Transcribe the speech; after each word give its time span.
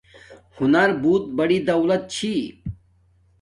ہنر 0.57 0.89
بوت 1.01 1.23
بڑی 1.37 1.59
دولت 1.67 2.03
چھی 2.13 2.33